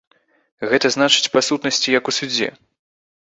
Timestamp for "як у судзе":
1.99-2.49